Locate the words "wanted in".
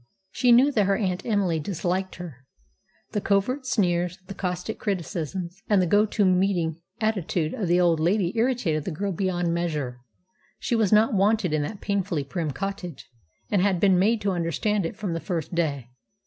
11.13-11.61